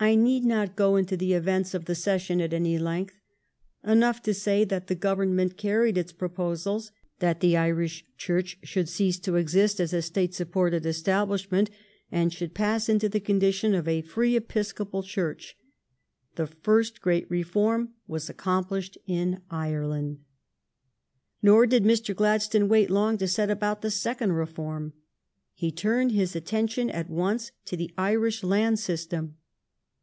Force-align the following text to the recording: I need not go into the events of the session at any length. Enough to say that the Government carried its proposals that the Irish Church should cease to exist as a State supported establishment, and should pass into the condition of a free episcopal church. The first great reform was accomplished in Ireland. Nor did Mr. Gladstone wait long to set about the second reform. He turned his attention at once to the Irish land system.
I 0.00 0.14
need 0.14 0.44
not 0.44 0.76
go 0.76 0.94
into 0.94 1.16
the 1.16 1.32
events 1.32 1.74
of 1.74 1.86
the 1.86 1.96
session 1.96 2.40
at 2.40 2.52
any 2.52 2.78
length. 2.78 3.16
Enough 3.84 4.22
to 4.22 4.32
say 4.32 4.62
that 4.62 4.86
the 4.86 4.94
Government 4.94 5.56
carried 5.56 5.98
its 5.98 6.12
proposals 6.12 6.92
that 7.18 7.40
the 7.40 7.56
Irish 7.56 8.04
Church 8.16 8.60
should 8.62 8.88
cease 8.88 9.18
to 9.18 9.34
exist 9.34 9.80
as 9.80 9.92
a 9.92 10.00
State 10.00 10.34
supported 10.34 10.86
establishment, 10.86 11.68
and 12.12 12.32
should 12.32 12.54
pass 12.54 12.88
into 12.88 13.08
the 13.08 13.18
condition 13.18 13.74
of 13.74 13.88
a 13.88 14.02
free 14.02 14.36
episcopal 14.36 15.02
church. 15.02 15.56
The 16.36 16.46
first 16.46 17.00
great 17.00 17.28
reform 17.28 17.94
was 18.06 18.30
accomplished 18.30 18.98
in 19.04 19.40
Ireland. 19.50 20.20
Nor 21.42 21.66
did 21.66 21.82
Mr. 21.82 22.14
Gladstone 22.14 22.68
wait 22.68 22.88
long 22.88 23.18
to 23.18 23.26
set 23.26 23.50
about 23.50 23.82
the 23.82 23.90
second 23.90 24.34
reform. 24.34 24.92
He 25.54 25.72
turned 25.72 26.12
his 26.12 26.36
attention 26.36 26.88
at 26.88 27.10
once 27.10 27.50
to 27.64 27.76
the 27.76 27.92
Irish 27.96 28.44
land 28.44 28.78
system. 28.78 29.34